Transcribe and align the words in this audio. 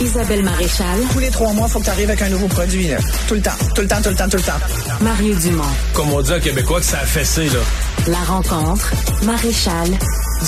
Isabelle 0.00 0.42
Maréchal. 0.42 1.00
Tous 1.12 1.18
les 1.18 1.30
trois 1.30 1.52
mois, 1.54 1.66
il 1.68 1.72
faut 1.72 1.78
que 1.78 1.84
tu 1.84 1.90
arrives 1.90 2.10
avec 2.10 2.20
un 2.20 2.28
nouveau 2.28 2.48
produit. 2.48 2.88
Là. 2.88 2.98
Tout 3.28 3.34
le 3.34 3.40
temps, 3.40 3.50
tout 3.74 3.80
le 3.80 3.88
temps, 3.88 4.02
tout 4.02 4.10
le 4.10 4.14
temps, 4.16 4.28
tout 4.28 4.36
le 4.36 4.42
temps. 4.42 5.00
Mario 5.00 5.34
Dumont. 5.36 5.64
Comme 5.94 6.12
on 6.12 6.20
dit 6.20 6.32
en 6.32 6.40
québécois, 6.40 6.80
que 6.80 6.86
ça 6.86 6.98
a 6.98 7.06
fessé, 7.06 7.46
là. 7.46 7.60
La 8.08 8.18
rencontre. 8.18 8.92
Maréchal 9.24 9.88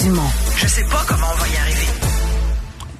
Dumont. 0.03 0.31
Je 0.57 0.67
sais 0.67 0.85
pas 0.85 1.03
comment 1.09 1.27
on 1.35 1.41
va 1.41 1.49
y 1.49 1.57
arriver. 1.57 1.87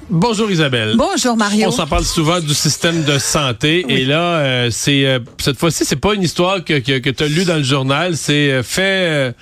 Bonjour 0.09 0.49
Isabelle. 0.49 0.95
Bonjour 0.97 1.37
Mario. 1.37 1.67
On 1.67 1.71
s'en 1.71 1.85
parle 1.85 2.03
souvent 2.03 2.39
du 2.39 2.55
système 2.55 3.03
de 3.03 3.19
santé 3.19 3.85
et 3.89 4.05
là, 4.05 4.37
euh, 4.39 4.69
c'est 4.71 5.05
euh, 5.05 5.19
cette 5.37 5.59
fois-ci, 5.59 5.85
c'est 5.85 5.97
pas 5.97 6.15
une 6.15 6.23
histoire 6.23 6.63
que, 6.65 6.79
que, 6.79 6.97
que 6.97 7.11
tu 7.11 7.23
as 7.23 7.27
lue 7.27 7.45
dans 7.45 7.57
le 7.57 7.63
journal, 7.63 8.17
c'est 8.17 8.51
euh, 8.51 8.63
fait. 8.63 9.35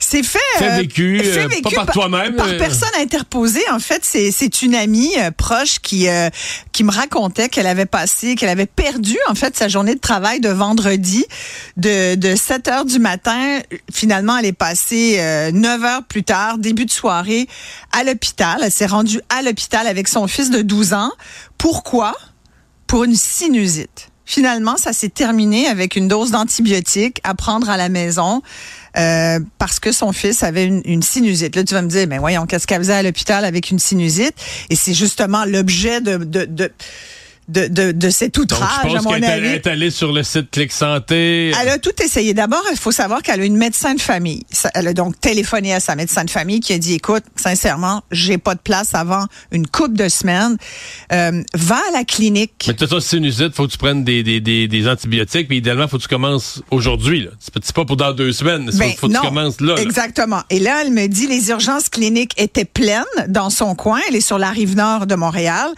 C'est 0.00 0.22
fait, 0.22 0.38
fait 0.58 0.70
euh, 0.70 0.76
vécu, 0.76 1.18
fait 1.18 1.44
euh, 1.44 1.48
vécu 1.48 1.74
pas 1.74 1.84
par 1.84 1.94
toi-même, 1.94 2.36
Par 2.36 2.48
euh. 2.48 2.58
personne 2.58 2.88
interposée. 3.00 3.62
En 3.72 3.78
fait, 3.78 4.04
c'est 4.04 4.62
une 4.62 4.74
amie 4.74 5.12
euh, 5.18 5.30
proche 5.30 5.80
qui 5.80 6.08
euh, 6.08 6.30
qui 6.72 6.84
me 6.84 6.90
racontait 6.90 7.48
qu'elle 7.48 7.66
avait 7.66 7.86
passé, 7.86 8.34
qu'elle 8.36 8.48
avait 8.48 8.66
perdu 8.66 9.16
en 9.28 9.34
fait 9.34 9.56
sa 9.56 9.68
journée 9.68 9.94
de 9.94 10.00
travail 10.00 10.40
de 10.40 10.50
vendredi 10.50 11.24
de 11.76 12.14
de 12.14 12.36
7 12.36 12.68
heures 12.68 12.84
du 12.84 12.98
matin. 12.98 13.60
Finalement, 13.92 14.36
elle 14.38 14.46
est 14.46 14.52
passée 14.52 15.16
euh, 15.18 15.50
9 15.50 15.84
heures 15.84 16.04
plus 16.04 16.22
tard, 16.22 16.58
début 16.58 16.86
de 16.86 16.90
soirée, 16.90 17.48
à 17.92 18.04
l'hôpital. 18.04 18.60
Elle 18.62 18.72
s'est 18.72 18.86
rendue 18.86 19.20
à 19.28 19.42
l'hôpital 19.42 19.86
avec 19.86 20.08
son 20.08 20.26
fils 20.26 20.50
de 20.50 20.62
12 20.62 20.92
ans. 20.92 21.10
Pourquoi? 21.58 22.14
Pour 22.86 23.04
une 23.04 23.16
sinusite. 23.16 24.08
Finalement, 24.28 24.76
ça 24.76 24.92
s'est 24.92 25.08
terminé 25.08 25.68
avec 25.68 25.96
une 25.96 26.06
dose 26.06 26.32
d'antibiotiques 26.32 27.18
à 27.24 27.34
prendre 27.34 27.70
à 27.70 27.78
la 27.78 27.88
maison. 27.88 28.42
Euh, 28.96 29.40
parce 29.58 29.80
que 29.80 29.92
son 29.92 30.12
fils 30.12 30.42
avait 30.42 30.64
une, 30.64 31.02
sinusite. 31.02 31.54
Là, 31.56 31.64
tu 31.64 31.74
vas 31.74 31.82
me 31.82 31.88
dire, 31.88 32.06
mais 32.08 32.18
voyons, 32.18 32.46
qu'est-ce 32.46 32.66
qu'elle 32.66 32.78
faisait 32.78 32.94
à 32.94 33.02
l'hôpital 33.02 33.44
avec 33.44 33.70
une 33.70 33.78
sinusite? 33.78 34.34
Et 34.70 34.76
c'est 34.76 34.94
justement 34.94 35.44
l'objet 35.44 36.00
de, 36.00 36.16
de, 36.16 36.72
de, 37.48 37.66
de, 37.68 37.92
de 37.92 38.10
cet 38.10 38.34
Donc, 38.34 38.44
outrage, 38.44 38.68
je 38.84 38.88
à 38.88 38.92
pense 38.94 39.04
mon 39.04 39.10
qu'elle 39.10 39.24
est 39.24 39.26
avis. 39.26 39.46
allée- 39.46 39.54
est 39.56 39.66
allée 39.66 39.90
sur 39.90 40.12
le 40.12 40.22
site 40.22 40.50
Clic 40.50 40.70
Santé. 40.72 41.52
Elle 41.60 41.68
a 41.68 41.78
tout 41.78 41.92
essayé. 42.02 42.34
D'abord, 42.34 42.62
il 42.70 42.76
faut 42.78 42.92
savoir 42.92 43.22
qu'elle 43.22 43.40
a 43.40 43.44
une 43.44 43.56
médecin 43.56 43.94
de 43.94 44.00
famille. 44.00 44.42
Elle 44.74 44.88
a 44.88 44.92
donc 44.94 45.18
téléphoné 45.20 45.74
à 45.74 45.80
sa 45.80 45.96
médecin 45.96 46.24
de 46.24 46.30
famille 46.30 46.60
qui 46.60 46.72
a 46.72 46.78
dit, 46.78 46.94
écoute, 46.94 47.24
sincèrement, 47.36 48.02
j'ai 48.10 48.38
pas 48.38 48.54
de 48.54 48.60
place 48.60 48.94
avant 48.94 49.26
une 49.50 49.66
couple 49.66 49.94
de 49.96 50.08
semaines. 50.08 50.56
Euh, 51.12 51.42
va 51.54 51.76
à 51.88 51.92
la 51.92 52.04
clinique. 52.04 52.64
Mais 52.68 52.74
tu 52.74 52.84
as 52.94 53.00
sinusite, 53.00 53.54
faut 53.54 53.66
que 53.66 53.72
tu 53.72 53.78
prennes 53.78 54.04
des, 54.04 54.22
des, 54.22 54.40
des, 54.40 54.68
des 54.68 54.88
antibiotiques, 54.88 55.48
puis 55.48 55.58
idéalement, 55.58 55.88
faut 55.88 55.96
que 55.98 56.02
tu 56.02 56.08
commences 56.08 56.62
aujourd'hui. 56.70 57.28
C'est 57.40 57.52
pas- 57.74 57.84
pour 57.84 57.96
dans 57.96 58.12
deux 58.12 58.32
semaines, 58.32 58.70
Ben, 58.74 58.92
faut 58.98 59.08
que 59.08 59.12
non, 59.12 59.20
tu 59.20 59.26
commences 59.28 59.60
là. 59.60 59.74
là. 59.76 59.80
Exactement. 59.82 60.42
Et 60.50 60.58
là, 60.58 60.82
elle 60.84 60.92
me 60.92 61.06
dit 61.06 61.26
les 61.26 61.48
urgences 61.50 61.88
cliniques 61.88 62.32
étaient 62.36 62.64
pleines 62.64 63.04
dans 63.28 63.50
son 63.50 63.74
coin. 63.74 64.00
Elle 64.08 64.16
est 64.16 64.20
sur 64.20 64.38
la 64.38 64.50
rive 64.50 64.76
nord 64.76 65.06
de 65.06 65.14
Montréal. 65.14 65.70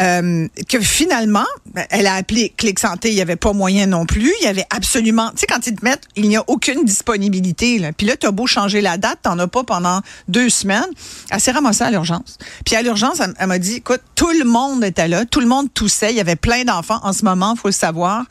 Euh, 0.00 0.46
que 0.68 0.80
finalement, 0.80 1.46
elle 1.90 2.06
a 2.06 2.14
appelé 2.14 2.52
Clic 2.56 2.78
Santé, 2.78 3.10
il 3.10 3.16
n'y 3.16 3.20
avait 3.20 3.36
pas 3.36 3.52
moyen 3.52 3.86
non 3.86 4.06
plus. 4.06 4.32
Il 4.40 4.44
y 4.44 4.48
avait 4.48 4.66
absolument, 4.70 5.30
tu 5.30 5.38
sais, 5.38 5.46
quand 5.46 5.66
ils 5.66 5.74
te 5.74 5.84
mettent, 5.84 6.04
il 6.14 6.28
n'y 6.28 6.36
a 6.36 6.44
aucune 6.46 6.84
disponibilité. 6.84 7.78
Là. 7.78 7.92
Puis 7.92 8.06
là, 8.06 8.16
tu 8.16 8.26
as 8.26 8.30
beau 8.30 8.46
changer 8.46 8.80
la 8.80 8.96
date, 8.96 9.18
t'en 9.22 9.38
as 9.38 9.48
pas 9.48 9.64
pendant 9.64 10.00
deux 10.28 10.50
semaines. 10.50 10.86
Elle 11.30 11.40
s'est 11.40 11.50
ramassée 11.50 11.82
à 11.82 11.90
l'urgence. 11.90 12.38
Puis 12.64 12.76
à 12.76 12.82
l'urgence, 12.82 13.18
elle, 13.20 13.34
elle 13.38 13.48
m'a 13.48 13.58
dit, 13.58 13.76
écoute, 13.76 14.02
tout 14.14 14.30
le 14.30 14.44
monde 14.44 14.84
était 14.84 15.08
là, 15.08 15.24
tout 15.24 15.40
le 15.40 15.48
monde 15.48 15.72
toussait, 15.74 16.10
il 16.10 16.16
y 16.16 16.20
avait 16.20 16.36
plein 16.36 16.64
d'enfants. 16.64 17.00
En 17.02 17.12
ce 17.12 17.24
moment, 17.24 17.56
faut 17.56 17.68
le 17.68 17.72
savoir, 17.72 18.24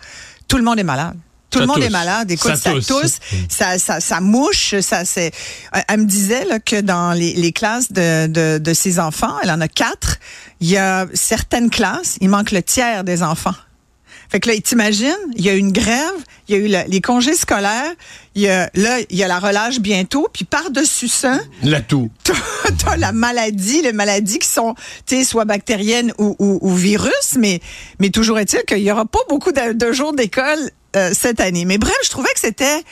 tout 0.47 0.57
le 0.57 0.63
monde 0.63 0.79
est 0.79 0.83
malade. 0.83 1.17
Tout 1.57 1.61
le 1.61 1.67
monde 1.67 1.75
tousse. 1.77 1.85
est 1.85 1.89
malade. 1.89 2.31
Écoute, 2.31 2.51
Ça 2.51 2.57
ça, 2.57 2.71
tousse. 2.71 2.87
tousse, 2.87 3.19
ça, 3.49 3.77
ça, 3.77 3.99
ça 3.99 4.19
mouche, 4.21 4.75
ça 4.81 5.05
c'est. 5.05 5.31
Euh, 5.75 5.79
Elle 5.87 6.01
me 6.01 6.05
disait 6.05 6.45
là, 6.45 6.59
que 6.59 6.79
dans 6.81 7.13
les, 7.13 7.33
les 7.33 7.51
classes 7.51 7.91
de, 7.91 8.27
de, 8.27 8.57
de 8.57 8.73
ses 8.73 8.99
enfants, 8.99 9.35
elle 9.43 9.51
en 9.51 9.61
a 9.61 9.67
quatre. 9.67 10.19
Il 10.59 10.69
y 10.69 10.77
a 10.77 11.05
certaines 11.13 11.69
classes, 11.69 12.17
il 12.21 12.29
manque 12.29 12.51
le 12.51 12.63
tiers 12.63 13.03
des 13.03 13.21
enfants. 13.23 13.53
Fait 14.29 14.41
que 14.41 14.49
là, 14.49 14.59
t'imagines, 14.59 15.15
il 15.37 15.45
y 15.45 15.49
a 15.49 15.53
une 15.53 15.71
grève, 15.71 16.11
il 16.49 16.55
y 16.55 16.59
a 16.59 16.61
eu 16.61 16.67
le- 16.67 16.89
les 16.91 16.99
congés 16.99 17.33
scolaires, 17.35 17.93
il 18.35 18.41
y 18.41 18.49
a, 18.49 18.69
là, 18.73 18.97
il 19.09 19.15
y 19.15 19.23
a 19.23 19.27
la 19.29 19.39
relâche 19.39 19.79
bientôt, 19.79 20.27
puis 20.33 20.43
par-dessus 20.43 21.07
ça, 21.07 21.39
La 21.63 21.79
toux. 21.79 22.09
t'as 22.25 22.97
la 22.97 23.13
maladie, 23.13 23.81
les 23.83 23.93
maladies 23.93 24.39
qui 24.39 24.47
sont, 24.49 24.75
tu 25.05 25.15
sais, 25.15 25.23
soit 25.23 25.45
bactériennes 25.45 26.11
ou, 26.17 26.35
ou, 26.39 26.59
ou 26.61 26.75
virus, 26.75 27.35
mais, 27.39 27.61
mais 28.01 28.09
toujours 28.09 28.37
est-il 28.37 28.63
qu'il 28.67 28.79
y 28.79 28.91
aura 28.91 29.05
pas 29.05 29.19
beaucoup 29.29 29.53
de, 29.53 29.71
de 29.71 29.91
jours 29.93 30.13
d'école 30.13 30.59
cette 31.13 31.39
année. 31.39 31.65
Mais 31.65 31.77
bref, 31.77 31.95
je 32.03 32.09
trouvais 32.09 32.31
que 32.33 32.39
c'était, 32.39 32.83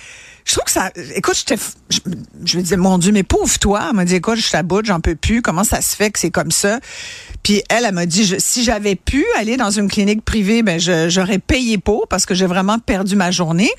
je 0.46 0.52
trouve 0.54 0.64
que 0.66 0.72
ça, 0.72 0.92
écoute, 1.16 1.44
je, 1.90 1.98
je 2.46 2.58
me 2.58 2.62
disais, 2.62 2.78
mon 2.78 2.98
Dieu, 3.00 3.12
mais 3.12 3.24
pauvre 3.24 3.58
toi. 3.60 3.88
Elle 3.90 3.96
m'a 3.96 4.06
dit, 4.06 4.16
écoute, 4.16 4.38
je 4.38 4.62
bout, 4.62 4.86
j'en 4.86 5.00
peux 5.00 5.16
plus. 5.16 5.42
Comment 5.42 5.64
ça 5.64 5.82
se 5.82 5.96
fait 5.96 6.12
que 6.12 6.20
c'est 6.20 6.30
comme 6.32 6.52
ça? 6.52 6.80
Puis 7.44 7.62
elle, 7.70 7.86
elle 7.86 7.94
m'a 7.94 8.06
dit, 8.06 8.26
je- 8.26 8.38
si 8.40 8.64
j'avais 8.64 8.96
pu 8.96 9.26
aller 9.38 9.58
dans 9.58 9.70
une 9.72 9.88
clinique 9.90 10.24
privée, 10.24 10.64
ben 10.64 10.80
j'aurais 11.10 11.38
payé 11.40 11.78
pour 11.78 12.08
parce 12.08 12.26
que 12.26 12.34
j'ai 12.34 12.46
vraiment 12.48 12.80
perdu 12.80 13.16
ma 13.16 13.30
journée. 13.32 13.70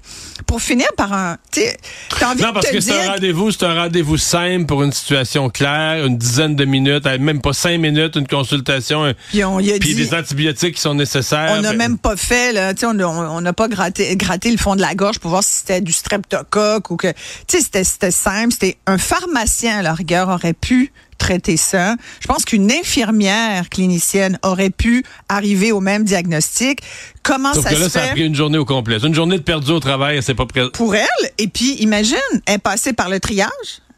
Pour 0.46 0.60
finir 0.60 0.86
par 0.96 1.12
un, 1.12 1.36
t'as 1.52 2.30
envie 2.30 2.42
Non, 2.42 2.48
de 2.48 2.54
parce 2.54 2.66
te 2.68 2.72
que 2.72 2.80
c'est 2.80 2.92
un 3.06 3.12
rendez-vous, 3.12 3.50
c'est 3.50 3.64
un 3.64 3.74
rendez-vous 3.74 4.16
simple 4.16 4.66
pour 4.66 4.82
une 4.82 4.92
situation 4.92 5.48
claire, 5.50 6.04
une 6.06 6.16
dizaine 6.18 6.54
de 6.56 6.64
minutes, 6.64 7.06
euh, 7.06 7.18
même 7.18 7.40
pas 7.40 7.52
cinq 7.52 7.78
minutes, 7.80 8.14
une 8.16 8.28
consultation, 8.28 9.04
un- 9.04 9.14
Puis 9.30 9.42
on 9.44 9.58
y 9.60 9.72
a 9.72 9.78
puis 9.78 9.94
dit- 9.94 10.08
des 10.08 10.14
antibiotiques 10.14 10.74
qui 10.76 10.80
sont 10.80 10.94
nécessaires. 10.94 11.54
On 11.58 11.60
n'a 11.62 11.70
Ben, 11.70 11.78
même 11.78 11.98
pas 11.98 12.16
fait, 12.16 12.52
là, 12.52 12.72
tu 12.74 12.80
sais, 12.80 12.86
on 12.86 12.94
n'a 12.94 13.08
on 13.08 13.40
n'a 13.40 13.52
pas 13.52 13.66
gratté, 13.68 14.14
gratté 14.16 14.50
le 14.52 14.58
fond 14.58 14.76
de 14.76 14.80
la 14.80 14.94
gorge 14.94 15.18
pour 15.18 15.30
voir 15.30 15.42
si 15.42 15.54
c'était 15.58 15.80
du 15.80 15.92
streptocoque 15.92 16.55
ou 16.90 16.96
que, 16.96 17.08
tu 17.46 17.60
sais, 17.60 17.82
c'était- 17.84 18.10
simple. 18.10 18.52
C'était 18.52 18.76
un 18.86 18.98
pharmacien, 18.98 19.78
à 19.78 19.82
la 19.82 19.94
rigueur, 19.94 20.28
aurait 20.28 20.52
pu 20.52 20.92
traiter 21.18 21.56
ça. 21.56 21.96
Je 22.20 22.26
pense 22.26 22.44
qu'une 22.44 22.70
infirmière 22.70 23.68
clinicienne 23.70 24.38
aurait 24.42 24.70
pu 24.70 25.04
arriver 25.28 25.72
au 25.72 25.80
même 25.80 26.04
diagnostic. 26.04 26.80
Comment 27.22 27.54
Sauf 27.54 27.64
ça 27.64 27.70
que 27.70 27.76
se 27.76 27.80
là, 27.82 27.88
ça 27.88 28.00
a 28.00 28.02
fait? 28.08 28.10
pris 28.12 28.26
une 28.26 28.34
journée 28.34 28.58
au 28.58 28.64
complet. 28.64 28.98
Une 29.02 29.14
journée 29.14 29.38
de 29.38 29.42
perdu 29.42 29.70
au 29.72 29.80
travail, 29.80 30.22
c'est 30.22 30.34
pas 30.34 30.44
pour 30.72 30.94
elle. 30.94 31.06
Et 31.38 31.48
puis, 31.48 31.74
imagine, 31.76 32.16
elle 32.46 32.54
est 32.56 32.58
passée 32.58 32.92
par 32.92 33.08
le 33.08 33.18
triage 33.20 33.48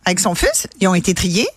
avec 0.05 0.21
son 0.21 0.35
fils. 0.35 0.69
Ils 0.81 0.87
ont 0.89 0.95
été 0.95 1.13
triés. 1.15 1.49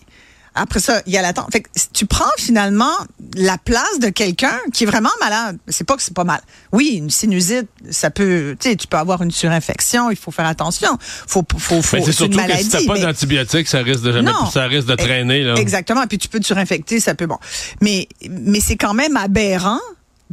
Après 0.54 0.80
ça, 0.80 1.02
il 1.06 1.12
y 1.12 1.16
a 1.16 1.22
l'attente. 1.22 1.50
Fait 1.50 1.60
que 1.60 1.68
si 1.74 1.88
tu 1.90 2.06
prends 2.06 2.30
finalement 2.38 2.92
la 3.34 3.58
place 3.58 3.98
de 4.00 4.08
quelqu'un 4.08 4.56
qui 4.72 4.84
est 4.84 4.86
vraiment 4.86 5.10
malade. 5.20 5.58
C'est 5.68 5.84
pas 5.84 5.96
que 5.96 6.02
c'est 6.02 6.14
pas 6.14 6.24
mal. 6.24 6.40
Oui, 6.72 6.96
une 6.96 7.10
sinusite, 7.10 7.68
ça 7.90 8.10
peut, 8.10 8.56
tu 8.60 8.70
sais, 8.70 8.76
tu 8.76 8.86
peux 8.86 8.96
avoir 8.96 9.22
une 9.22 9.30
surinfection. 9.30 10.10
Il 10.10 10.16
faut 10.16 10.30
faire 10.30 10.46
attention. 10.46 10.98
Faut, 11.00 11.44
faut, 11.56 11.82
faut. 11.82 11.96
Mais 11.96 12.02
c'est 12.02 12.06
une 12.08 12.12
surtout 12.12 12.30
que 12.32 12.36
maladie. 12.36 12.64
si 12.64 12.70
t'as 12.70 12.86
pas 12.86 12.98
d'antibiotiques, 12.98 13.68
ça 13.68 13.78
risque 13.78 14.02
de 14.02 14.12
jamais, 14.12 14.30
non. 14.30 14.50
ça 14.50 14.64
risque 14.64 14.88
de 14.88 14.94
traîner, 14.94 15.42
là. 15.42 15.54
Exactement. 15.54 16.06
Puis 16.06 16.18
tu 16.18 16.28
peux 16.28 16.40
te 16.40 16.46
surinfecter, 16.46 17.00
ça 17.00 17.14
peut 17.14 17.26
bon. 17.26 17.38
Mais 17.80 18.08
mais 18.28 18.60
c'est 18.60 18.76
quand 18.76 18.94
même 18.94 19.16
aberrant 19.16 19.80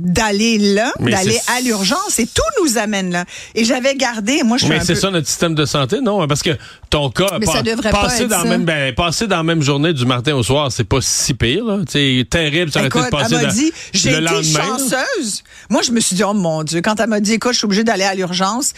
d'aller 0.01 0.57
là, 0.57 0.91
d'aller 0.99 1.37
à 1.55 1.61
l'urgence 1.61 2.19
et 2.19 2.25
tout 2.25 2.41
nous 2.63 2.77
amène 2.77 3.11
là. 3.11 3.25
Et 3.55 3.65
j'avais 3.65 3.95
gardé, 3.95 4.43
moi 4.43 4.57
je 4.57 4.63
suis 4.65 4.73
Mais 4.73 4.79
c'est 4.79 4.93
peu 4.93 4.99
ça 4.99 5.11
notre 5.11 5.27
système 5.27 5.55
de 5.55 5.65
santé, 5.65 5.99
non? 6.01 6.25
Parce 6.27 6.41
que 6.41 6.51
ton 6.89 7.09
cas, 7.09 7.37
Mais 7.39 7.45
ça 7.45 7.61
devrait 7.61 7.91
pas 7.91 8.03
passer 8.03 8.23
être 8.23 8.29
dans 8.29 8.37
ça. 8.37 8.43
la 8.45 8.49
même, 8.49 8.63
ben, 8.65 8.93
passer 8.95 9.27
dans 9.27 9.37
la 9.37 9.43
même 9.43 9.61
journée 9.61 9.91
du 9.93 10.05
matin 10.05 10.33
au 10.35 10.43
soir, 10.43 10.71
c'est 10.71 10.83
pas 10.85 10.99
si 11.01 11.33
pire, 11.33 11.65
là. 11.65 11.79
C'est 11.89 12.25
terrible, 12.29 12.71
ça 12.71 12.79
aurait 12.79 12.87
été 12.87 12.97
Écoute, 12.99 13.11
de 13.11 13.17
passer 13.17 13.35
elle 13.35 13.41
m'a 13.41 13.47
dans- 13.47 13.53
dit, 13.53 13.71
j'ai 13.93 14.09
le 14.11 14.15
été 14.21 14.25
lendemain. 14.33 14.77
chanceuse. 14.77 15.43
Moi, 15.69 15.81
je 15.81 15.91
me 15.91 15.99
suis 15.99 16.15
dit, 16.15 16.23
oh 16.23 16.33
mon 16.33 16.63
Dieu, 16.63 16.81
quand 16.81 16.99
elle 16.99 17.09
m'a 17.09 17.19
dit, 17.19 17.33
écoute, 17.33 17.51
je 17.53 17.57
suis 17.57 17.65
obligée 17.65 17.83
d'aller 17.83 18.05
à 18.05 18.15
l'urgence, 18.15 18.73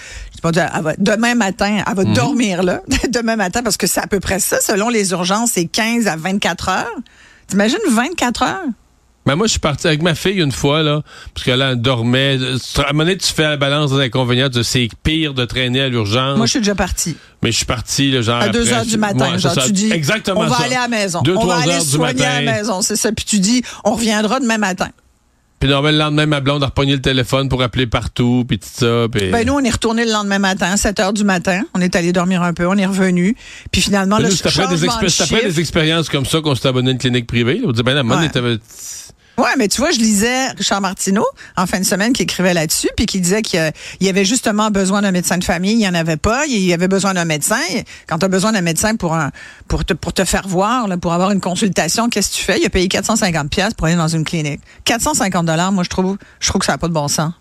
demain 0.98 1.36
matin, 1.36 1.84
elle 1.88 1.96
va 1.96 2.04
Mhm. 2.04 2.14
dormir 2.14 2.64
là, 2.64 2.82
demain 3.10 3.36
matin, 3.36 3.62
parce 3.64 3.78
que 3.78 3.88
c'est 3.88 4.02
à 4.02 4.08
peu 4.08 4.20
près 4.20 4.40
ça, 4.40 4.60
selon 4.62 4.90
les 4.90 5.12
urgences, 5.12 5.52
c'est 5.54 5.66
15 5.66 6.08
à 6.08 6.16
24 6.16 6.70
heures. 6.70 6.96
T'imagines 7.48 7.78
24 7.90 8.44
heures? 8.44 8.66
Ben 9.26 9.36
moi, 9.36 9.46
je 9.46 9.52
suis 9.52 9.60
parti 9.60 9.86
avec 9.86 10.02
ma 10.02 10.16
fille 10.16 10.42
une 10.42 10.52
fois, 10.52 10.82
là, 10.82 11.04
parce 11.34 11.46
que 11.46 11.52
là, 11.52 11.72
elle 11.72 11.82
dormait. 11.82 12.40
À 12.78 12.82
un 12.90 12.94
moment 12.94 13.04
donné, 13.04 13.18
tu 13.18 13.32
fais 13.32 13.44
la 13.44 13.58
balance 13.58 13.92
des 13.92 14.00
inconvénients, 14.04 14.50
de 14.50 14.64
c'est 14.64 14.90
pire 15.04 15.36
de 15.36 15.46
traîner 15.46 15.82
à 15.82 15.90
l'urgence. 15.90 16.38
Moi, 16.38 16.48
je 16.48 16.52
suis 16.52 16.60
déjà 16.60 16.74
partie. 16.74 17.16
Mais 17.44 17.52
je 17.52 17.58
suis 17.58 17.66
parti, 17.66 18.10
là, 18.12 18.22
genre. 18.22 18.42
À 18.42 18.50
2 18.50 18.60
après, 18.62 18.74
heures 18.74 18.86
du 18.86 18.98
matin, 18.98 19.38
genre, 19.38 19.54
ça. 19.54 19.62
tu 19.62 19.74
dis, 19.74 19.92
Exactement 19.92 20.42
on 20.42 20.48
va 20.48 20.58
ça. 20.58 20.64
aller 20.64 20.76
à 20.76 20.82
la 20.82 20.88
maison. 20.88 21.22
Deux, 21.22 21.36
on 21.36 21.46
va 21.46 21.58
aller 21.58 21.78
du 21.80 21.86
soigner 21.86 22.26
à 22.26 22.42
la 22.42 22.52
maison, 22.52 22.82
c'est 22.82 22.96
ça. 22.96 23.12
Puis 23.12 23.26
tu 23.26 23.40
dis, 23.40 23.62
on 23.84 23.92
reviendra 23.94 24.40
demain 24.40 24.58
matin. 24.58 24.90
Puis 25.60 25.70
normalement, 25.70 25.96
le 25.96 26.04
lendemain, 26.06 26.26
ma 26.26 26.40
blonde 26.40 26.64
a 26.64 26.66
repogné 26.66 26.94
le 26.94 27.02
téléphone 27.02 27.48
pour 27.48 27.62
appeler 27.62 27.86
partout, 27.86 28.44
puis 28.48 28.58
tout 28.58 28.68
ça. 28.74 29.08
Ben 29.08 29.46
nous, 29.46 29.54
on 29.54 29.60
est 29.60 29.70
retourné 29.70 30.06
le 30.06 30.12
lendemain 30.12 30.40
matin, 30.40 30.76
7 30.76 31.00
heures 31.00 31.14
du 31.14 31.24
matin. 31.24 31.62
On 31.76 31.82
est 31.82 31.96
allé 31.96 32.12
dormir 32.12 32.42
un 32.42 32.56
peu, 32.56 32.66
on 32.66 32.76
est 32.76 32.86
revenu. 32.88 33.36
Puis 33.72 33.82
finalement, 33.82 34.18
Mais 34.18 34.24
le 34.24 34.30
nous, 34.30 34.36
après, 34.44 34.76
des, 34.76 34.88
de 34.88 35.22
après 35.22 35.44
des 35.44 35.60
expériences 35.60 36.10
comme 36.10 36.26
ça 36.26 36.42
qu'on 36.42 36.56
s'est 36.56 36.68
abonné 36.68 36.90
à 36.90 36.92
une 36.94 36.98
clinique 36.98 37.28
privée. 37.28 37.60
là. 37.60 37.66
On 37.68 37.72
dit, 37.72 37.84
ben, 37.84 38.04
Ouais. 38.04 38.58
Ouais, 39.42 39.50
mais 39.58 39.68
tu 39.68 39.82
vois, 39.82 39.92
je 39.92 39.98
lisais 40.00 40.50
Richard 40.50 40.82
Martineau 40.82 41.26
en 41.58 41.66
fin 41.66 41.80
de 41.80 41.86
semaine 41.86 42.14
qui 42.14 42.24
écrivait 42.24 42.54
là-dessus, 42.54 42.90
puis 42.96 43.06
qui 43.06 43.20
disait 43.20 43.42
qu'il 43.42 43.72
y 44.00 44.10
avait 44.10 44.26
justement 44.26 44.70
besoin 44.72 45.02
d'un 45.02 45.12
médecin 45.12 45.38
de 45.38 45.44
famille, 45.44 45.72
il 45.74 45.78
n'y 45.78 45.88
en 45.88 45.94
avait 45.96 46.18
pas, 46.18 46.46
il 46.46 46.60
y 46.60 46.74
avait 46.74 46.88
besoin 46.88 47.14
d'un 47.14 47.26
médecin. 47.26 47.60
Quand 48.08 48.20
tu 48.20 48.26
as 48.26 48.30
besoin 48.30 48.52
d'un 48.52 48.62
médecin 48.62 48.96
pour 48.96 49.14
un 49.16 49.32
pour 49.68 49.84
te 49.86 49.94
pour 49.94 50.14
te 50.14 50.24
faire 50.26 50.48
voir, 50.48 50.88
là, 50.88 50.98
pour 50.98 51.14
avoir 51.14 51.32
une 51.32 51.42
consultation, 51.42 52.08
qu'est-ce 52.10 52.32
que 52.32 52.36
tu 52.36 52.44
fais? 52.44 52.60
Il 52.60 52.66
a 52.66 52.70
payé 52.70 52.88
450 52.88 53.50
pièces 53.50 53.74
pour 53.74 53.88
aller 53.88 53.96
dans 53.96 54.08
une 54.08 54.24
clinique. 54.26 54.62
450 54.86 55.46
dollars, 55.46 55.72
moi 55.72 55.84
je 55.84 55.90
trouve 55.90 56.18
je 56.40 56.48
trouve 56.50 56.60
que 56.60 56.66
ça 56.66 56.74
n'a 56.74 56.78
pas 56.78 56.88
de 56.88 56.94
bon 56.94 57.08
sens. 57.08 57.32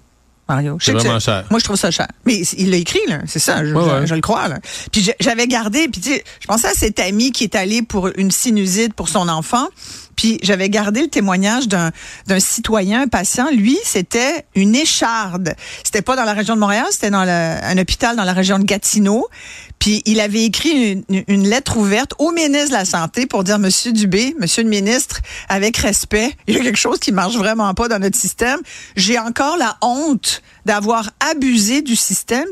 Mario. 0.49 0.79
C'est 0.81 0.93
que 0.93 0.99
vraiment 0.99 1.20
cher. 1.20 1.44
Moi, 1.49 1.61
je 1.61 1.64
trouve 1.64 1.76
ça 1.76 1.93
cher. 1.93 2.08
Mais 2.26 2.38
il 2.58 2.70
l'a 2.73 2.76
écrit, 2.79 2.99
là. 3.06 3.19
C'est 3.29 3.38
ça. 3.38 3.64
Je, 3.64 3.73
Ouais, 3.73 3.85
je- 3.85 3.88
ouais. 4.00 4.06
je 4.08 4.14
le 4.17 4.20
crois, 4.20 4.49
là. 4.49 4.58
Puis 4.91 5.08
j'avais 5.20 5.47
gardé, 5.47 5.87
puis 5.87 6.00
tu 6.00 6.11
sais, 6.11 6.25
je 6.41 6.47
pensais 6.49 6.67
à 6.67 6.73
cet 6.75 6.99
ami 6.99 7.31
qui 7.31 7.44
est 7.44 7.55
allé 7.55 7.82
pour 7.82 8.08
une 8.17 8.32
sinusite 8.32 8.93
pour 8.94 9.08
son 9.08 9.29
enfant. 9.29 9.69
Puis 10.20 10.38
j'avais 10.43 10.69
gardé 10.69 11.00
le 11.00 11.08
témoignage 11.08 11.67
d'un 11.67 11.90
citoyen, 12.40 13.00
un 13.00 13.08
patient. 13.08 13.46
Lui, 13.50 13.78
c'était 13.82 14.44
une 14.55 14.75
écharde. 14.75 15.55
C'était 15.82 16.02
pas 16.02 16.14
dans 16.14 16.25
la 16.25 16.34
région 16.34 16.56
de 16.56 16.61
Montréal, 16.61 16.84
c'était 16.90 17.08
dans 17.08 17.20
un 17.20 17.78
hôpital 17.78 18.17
dans 18.17 18.25
la 18.25 18.34
région 18.34 18.58
de 18.58 18.64
Gatineau. 18.64 19.28
Puis 19.78 20.02
il 20.05 20.20
avait 20.20 20.44
écrit 20.44 21.02
une, 21.08 21.25
une, 21.26 21.49
lettre 21.49 21.78
ouverte 21.78 22.12
au 22.19 22.32
ministre 22.32 22.69
de 22.69 22.75
la 22.75 22.84
Santé 22.84 23.25
pour 23.25 23.44
dire, 23.44 23.58
Monsieur 23.58 23.93
Dubé, 23.93 24.37
Monsieur 24.38 24.62
le 24.62 24.69
ministre, 24.69 25.22
avec 25.49 25.78
respect, 25.78 26.37
il 26.46 26.55
y 26.55 26.61
a 26.61 26.62
quelque 26.62 26.76
chose 26.76 26.99
qui 26.99 27.12
marche 27.12 27.37
vraiment 27.37 27.73
pas 27.73 27.88
dans 27.88 27.99
notre 27.99 28.19
système. 28.19 28.61
J'ai 28.96 29.19
encore 29.19 29.56
la 29.56 29.78
honte 29.81 30.43
d'avoir 30.66 31.12
abusé 31.31 31.81
du 31.81 31.96
système 31.96 32.49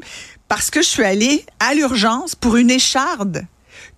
parce 0.48 0.70
que 0.70 0.80
je 0.80 0.88
suis 0.88 1.04
allée 1.04 1.44
à 1.60 1.74
l'urgence 1.74 2.34
pour 2.34 2.56
une 2.56 2.70
écharde 2.70 3.44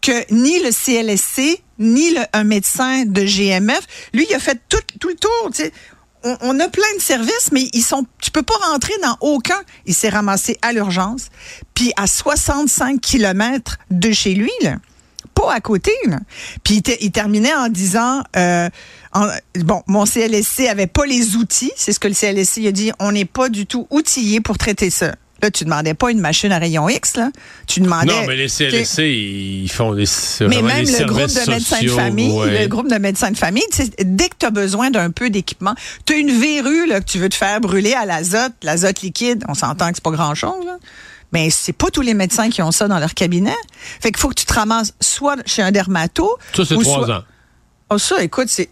que 0.00 0.32
ni 0.32 0.58
le 0.58 0.72
CLSC 0.72 1.62
ni 1.80 2.10
le, 2.10 2.20
un 2.32 2.44
médecin 2.44 3.04
de 3.04 3.22
GMF, 3.22 3.80
lui, 4.14 4.26
il 4.28 4.34
a 4.34 4.38
fait 4.38 4.60
tout, 4.68 5.08
le 5.08 5.14
tour. 5.14 5.50
On, 6.22 6.60
a 6.60 6.68
plein 6.68 6.94
de 6.96 7.00
services, 7.00 7.50
mais 7.50 7.68
ils 7.72 7.82
sont, 7.82 8.06
peux 8.32 8.42
pas 8.42 8.54
rentrer 8.70 8.92
dans 9.02 9.16
aucun. 9.20 9.60
Il 9.86 9.94
s'est 9.94 10.10
ramassé 10.10 10.58
à 10.62 10.72
l'urgence, 10.72 11.30
puis 11.74 11.92
à 11.96 12.06
65 12.06 13.00
kilomètres 13.00 13.78
de 13.90 14.12
chez 14.12 14.34
lui, 14.34 14.52
pas 15.34 15.52
à 15.52 15.60
côté. 15.60 15.92
Puis 16.62 16.82
il, 17.00 17.10
terminait 17.10 17.54
en 17.54 17.68
disant, 17.68 18.22
euh, 18.36 18.68
bon, 19.56 19.82
mon 19.86 20.04
CLSC 20.04 20.68
avait 20.68 20.86
pas 20.86 21.06
les 21.06 21.36
outils, 21.36 21.72
c'est 21.76 21.92
ce 21.92 22.00
que 22.00 22.08
le 22.08 22.14
CLSC 22.14 22.66
a 22.66 22.72
dit, 22.72 22.92
on 22.98 23.12
n'est 23.12 23.24
pas 23.24 23.48
du 23.48 23.66
tout 23.66 23.86
outillé 23.90 24.42
pour 24.42 24.58
traiter 24.58 24.90
ça. 24.90 25.14
Là, 25.42 25.50
tu 25.50 25.64
demandais 25.64 25.94
pas 25.94 26.10
une 26.10 26.20
machine 26.20 26.52
à 26.52 26.58
rayon 26.58 26.88
X, 26.88 27.16
là. 27.16 27.30
Tu 27.66 27.80
demandais. 27.80 28.12
Non, 28.12 28.26
mais 28.26 28.36
les 28.36 28.48
CLSC, 28.48 28.98
ils 28.98 29.70
font 29.70 29.94
des. 29.94 30.04
Mais 30.40 30.62
même 30.62 30.84
le 30.84 31.04
groupe 31.06 31.28
de 31.28 31.50
médecins 31.50 31.82
de 31.82 31.88
famille, 31.88 32.32
ouais. 32.32 32.62
le 32.62 32.68
groupe 32.68 32.88
de 32.88 32.98
médecins 32.98 33.30
de 33.30 33.36
famille, 33.36 33.64
dès 33.98 34.28
que 34.28 34.34
tu 34.38 34.46
as 34.46 34.50
besoin 34.50 34.90
d'un 34.90 35.10
peu 35.10 35.30
d'équipement, 35.30 35.74
tu 36.04 36.12
as 36.12 36.16
une 36.16 36.30
verrue 36.30 36.86
là, 36.86 37.00
que 37.00 37.06
tu 37.06 37.18
veux 37.18 37.28
te 37.28 37.34
faire 37.34 37.60
brûler 37.60 37.94
à 37.94 38.04
l'azote, 38.04 38.52
l'azote 38.62 39.02
liquide, 39.02 39.44
on 39.48 39.54
s'entend 39.54 39.88
que 39.88 39.96
c'est 39.96 40.04
pas 40.04 40.10
grand-chose, 40.10 40.64
là. 40.66 40.78
Mais 41.32 41.48
c'est 41.50 41.72
pas 41.72 41.90
tous 41.92 42.00
les 42.00 42.14
médecins 42.14 42.50
qui 42.50 42.60
ont 42.60 42.72
ça 42.72 42.88
dans 42.88 42.98
leur 42.98 43.14
cabinet. 43.14 43.54
Fait 44.00 44.10
qu'il 44.10 44.20
faut 44.20 44.28
que 44.28 44.34
tu 44.34 44.46
te 44.46 44.52
ramasses 44.52 44.94
soit 45.00 45.36
chez 45.46 45.62
un 45.62 45.70
dermato. 45.70 46.36
Ça, 46.56 46.64
c'est 46.64 46.74
trois 46.74 47.04
soit... 47.06 47.16
ans. 47.16 47.22
Oh, 47.90 47.98
ça, 47.98 48.22
écoute, 48.22 48.48
c'est 48.48 48.68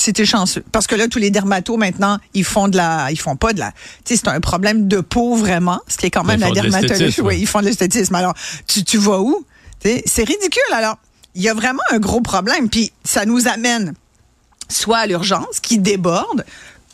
c'était 0.00 0.24
chanceux. 0.24 0.64
Parce 0.72 0.86
que 0.86 0.94
là, 0.94 1.08
tous 1.08 1.18
les 1.18 1.30
dermatos, 1.30 1.76
maintenant, 1.76 2.18
ils 2.32 2.44
font 2.44 2.68
de 2.68 2.76
la, 2.76 3.10
ils 3.10 3.20
font 3.20 3.36
pas 3.36 3.52
de 3.52 3.60
la, 3.60 3.72
tu 4.04 4.14
sais, 4.14 4.16
c'est 4.16 4.28
un 4.28 4.40
problème 4.40 4.88
de 4.88 5.00
peau, 5.00 5.34
vraiment. 5.36 5.80
Ce 5.88 5.98
qui 5.98 6.06
est 6.06 6.10
quand 6.10 6.24
même 6.24 6.40
la 6.40 6.50
dermatologie. 6.50 7.20
Oui, 7.20 7.38
ils 7.38 7.46
font 7.46 7.60
de 7.60 7.66
l'esthétisme. 7.66 8.14
Alors, 8.14 8.34
tu, 8.66 8.82
tu 8.82 8.96
vas 8.96 9.20
où? 9.20 9.44
C'est 9.82 10.24
ridicule. 10.24 10.62
Alors, 10.72 10.96
il 11.34 11.42
y 11.42 11.48
a 11.48 11.54
vraiment 11.54 11.82
un 11.90 11.98
gros 11.98 12.22
problème. 12.22 12.70
Puis, 12.70 12.92
ça 13.04 13.26
nous 13.26 13.46
amène 13.46 13.94
soit 14.68 14.98
à 14.98 15.06
l'urgence, 15.06 15.60
qui 15.60 15.78
déborde, 15.78 16.44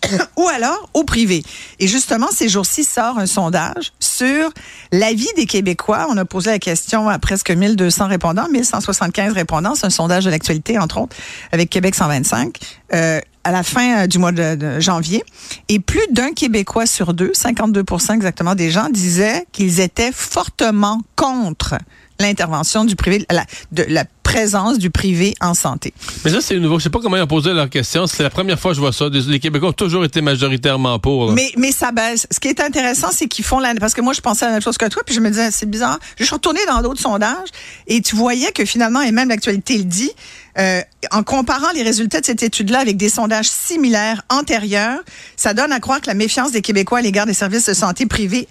ou 0.36 0.48
alors 0.48 0.88
au 0.94 1.04
privé. 1.04 1.42
Et 1.78 1.86
justement, 1.86 2.28
ces 2.30 2.48
jours-ci 2.48 2.84
sort 2.84 3.18
un 3.18 3.26
sondage 3.26 3.92
sur 4.00 4.50
l'avis 4.92 5.28
des 5.36 5.46
Québécois. 5.46 6.06
On 6.10 6.16
a 6.16 6.24
posé 6.24 6.50
la 6.50 6.58
question 6.58 7.08
à 7.08 7.18
presque 7.18 7.50
1200 7.50 8.08
répondants, 8.08 8.48
1175 8.50 9.32
répondants. 9.32 9.74
C'est 9.74 9.86
un 9.86 9.90
sondage 9.90 10.24
de 10.24 10.30
l'actualité, 10.30 10.78
entre 10.78 11.00
autres, 11.00 11.16
avec 11.52 11.70
Québec 11.70 11.94
125. 11.94 12.58
Euh, 12.94 13.20
à 13.44 13.52
la 13.52 13.62
fin 13.62 14.08
du 14.08 14.18
mois 14.18 14.32
de, 14.32 14.80
janvier. 14.80 15.22
Et 15.68 15.78
plus 15.78 16.02
d'un 16.10 16.32
Québécois 16.32 16.84
sur 16.84 17.14
deux, 17.14 17.30
52% 17.30 18.14
exactement 18.14 18.56
des 18.56 18.72
gens, 18.72 18.88
disaient 18.90 19.46
qu'ils 19.52 19.78
étaient 19.78 20.10
fortement 20.10 21.00
contre 21.14 21.76
l'intervention 22.18 22.84
du 22.84 22.96
privé, 22.96 23.24
de 23.70 23.84
la 23.88 24.04
présence 24.36 24.76
du 24.76 24.90
privé 24.90 25.34
en 25.40 25.54
santé. 25.54 25.94
Mais 26.22 26.30
ça, 26.30 26.42
c'est 26.42 26.58
nouveau. 26.58 26.78
Je 26.78 26.84
sais 26.84 26.90
pas 26.90 26.98
comment 27.00 27.16
ils 27.16 27.22
ont 27.22 27.26
posé 27.26 27.54
leur 27.54 27.70
question. 27.70 28.06
C'est 28.06 28.22
la 28.22 28.28
première 28.28 28.60
fois 28.60 28.72
que 28.72 28.74
je 28.74 28.80
vois 28.80 28.92
ça. 28.92 29.06
Les 29.10 29.40
Québécois 29.40 29.70
ont 29.70 29.72
toujours 29.72 30.04
été 30.04 30.20
majoritairement 30.20 30.98
pour. 30.98 31.28
Là. 31.28 31.32
Mais, 31.32 31.52
mais 31.56 31.72
ça 31.72 31.90
baisse. 31.90 32.26
Ce 32.30 32.38
qui 32.38 32.48
est 32.48 32.60
intéressant, 32.60 33.08
c'est 33.10 33.28
qu'ils 33.28 33.46
font 33.46 33.60
la... 33.60 33.74
Parce 33.76 33.94
que 33.94 34.02
moi, 34.02 34.12
je 34.12 34.20
pensais 34.20 34.44
à 34.44 34.48
la 34.48 34.54
même 34.54 34.62
chose 34.62 34.76
que 34.76 34.84
toi, 34.88 35.02
puis 35.06 35.14
je 35.14 35.20
me 35.20 35.30
disais, 35.30 35.50
c'est 35.50 35.70
bizarre. 35.70 35.98
Je 36.18 36.24
suis 36.24 36.34
retournée 36.34 36.60
dans 36.68 36.82
d'autres 36.82 37.00
sondages 37.00 37.48
et 37.86 38.02
tu 38.02 38.14
voyais 38.14 38.52
que 38.52 38.66
finalement, 38.66 39.00
et 39.00 39.10
même 39.10 39.30
l'actualité 39.30 39.78
le 39.78 39.84
dit, 39.84 40.10
euh, 40.58 40.82
en 41.12 41.22
comparant 41.22 41.70
les 41.74 41.82
résultats 41.82 42.20
de 42.20 42.26
cette 42.26 42.42
étude-là 42.42 42.80
avec 42.80 42.98
des 42.98 43.08
sondages 43.08 43.48
similaires 43.48 44.20
antérieurs, 44.28 45.00
ça 45.36 45.54
donne 45.54 45.72
à 45.72 45.80
croire 45.80 46.02
que 46.02 46.08
la 46.08 46.14
méfiance 46.14 46.52
des 46.52 46.60
Québécois 46.60 46.98
à 46.98 47.02
l'égard 47.02 47.24
des 47.24 47.32
services 47.32 47.66
de 47.66 47.74
santé 47.74 48.04
privés 48.04 48.48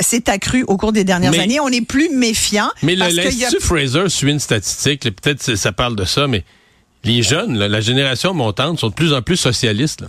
s'est 0.00 0.28
accru 0.28 0.64
au 0.64 0.76
cours 0.76 0.92
des 0.92 1.04
dernières 1.04 1.30
mais, 1.30 1.40
années. 1.40 1.60
On 1.60 1.68
est 1.68 1.84
plus 1.84 2.08
méfiant. 2.08 2.70
Mais 2.82 2.96
l'Institut 2.96 3.56
a... 3.56 3.60
Fraser 3.60 4.08
suit 4.08 4.30
une 4.30 4.40
statistique, 4.40 5.02
peut-être 5.02 5.54
ça 5.56 5.72
parle 5.72 5.96
de 5.96 6.04
ça, 6.04 6.26
mais 6.26 6.44
les 7.04 7.22
jeunes, 7.22 7.58
là, 7.58 7.68
la 7.68 7.80
génération 7.80 8.34
montante, 8.34 8.80
sont 8.80 8.88
de 8.88 8.94
plus 8.94 9.12
en 9.12 9.22
plus 9.22 9.36
socialistes. 9.36 10.00
Là. 10.00 10.08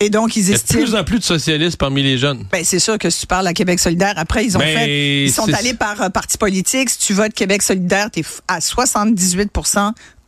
Et 0.00 0.10
donc, 0.10 0.36
ils 0.36 0.50
estiment. 0.50 0.80
Il 0.80 0.80
y 0.80 0.82
a 0.82 0.86
de 0.86 0.90
plus 0.90 1.00
en 1.00 1.04
plus 1.04 1.18
de 1.20 1.24
socialistes 1.24 1.76
parmi 1.76 2.02
les 2.02 2.18
jeunes. 2.18 2.44
Ben, 2.50 2.64
c'est 2.64 2.80
sûr 2.80 2.98
que 2.98 3.08
si 3.10 3.20
tu 3.20 3.26
parles 3.26 3.46
à 3.46 3.54
Québec 3.54 3.78
solidaire, 3.78 4.14
après, 4.16 4.44
ils 4.44 4.56
ont 4.56 4.60
Mais 4.60 4.74
fait. 4.74 5.24
Ils 5.24 5.32
sont 5.32 5.52
allés 5.54 5.74
par 5.74 6.02
euh, 6.02 6.08
parti 6.08 6.36
politique. 6.36 6.90
Si 6.90 6.98
tu 6.98 7.12
votes 7.12 7.32
Québec 7.32 7.62
solidaire, 7.62 8.10
tu 8.10 8.20
es 8.20 8.24
à 8.48 8.60
78 8.60 9.50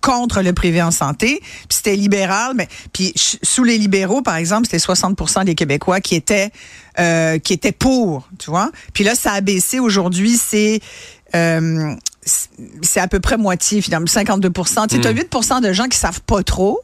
contre 0.06 0.40
le 0.40 0.52
privé 0.52 0.80
en 0.80 0.92
santé. 0.92 1.40
Puis 1.40 1.78
c'était 1.78 1.96
libéral, 1.96 2.52
mais 2.54 2.68
puis 2.92 3.12
sous 3.16 3.64
les 3.64 3.76
libéraux, 3.76 4.22
par 4.22 4.36
exemple, 4.36 4.68
c'était 4.70 4.76
60% 4.76 5.44
des 5.44 5.56
Québécois 5.56 6.00
qui 6.00 6.14
étaient 6.14 6.50
euh, 7.00 7.38
qui 7.40 7.52
étaient 7.52 7.72
pour, 7.72 8.28
tu 8.38 8.50
vois. 8.50 8.70
Puis 8.94 9.02
là, 9.02 9.16
ça 9.16 9.32
a 9.32 9.40
baissé. 9.40 9.80
Aujourd'hui, 9.80 10.36
c'est 10.36 10.80
euh, 11.34 11.94
c'est 12.82 13.00
à 13.00 13.08
peu 13.08 13.18
près 13.18 13.36
moitié, 13.36 13.82
finalement, 13.82 14.06
52 14.06 14.50
Tu 14.50 14.64
sais, 14.64 15.06
as 15.06 15.12
8% 15.12 15.60
de 15.60 15.72
gens 15.72 15.88
qui 15.88 15.98
savent 15.98 16.22
pas 16.22 16.42
trop. 16.42 16.80